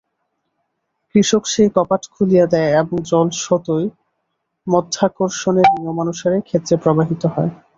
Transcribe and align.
কৃষক 1.09 1.43
সেই 1.47 1.69
কপাট 1.75 2.01
খুলিয়া 2.13 2.45
দেয় 2.53 2.71
এবং 2.75 2.97
জল 3.09 3.27
স্বতই 3.41 3.85
মাধ্যাকর্ষণের 4.67 5.67
নিয়মানুসারে 5.73 6.37
ক্ষেত্রে 6.47 6.75
প্রবাহিত 6.83 7.23
হয়। 7.33 7.51